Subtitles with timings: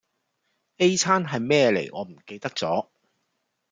[0.79, 2.87] A 餐係咩嚟我唔記得咗